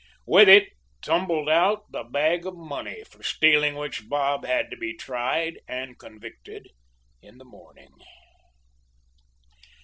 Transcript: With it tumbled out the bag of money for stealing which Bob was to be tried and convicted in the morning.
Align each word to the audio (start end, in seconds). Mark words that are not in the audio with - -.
With 0.25 0.49
it 0.49 0.69
tumbled 1.03 1.47
out 1.47 1.91
the 1.91 2.03
bag 2.03 2.47
of 2.47 2.55
money 2.57 3.03
for 3.03 3.21
stealing 3.21 3.75
which 3.75 4.09
Bob 4.09 4.41
was 4.41 4.65
to 4.71 4.75
be 4.75 4.97
tried 4.97 5.59
and 5.67 5.99
convicted 5.99 6.71
in 7.21 7.37
the 7.37 7.45
morning. 7.45 7.93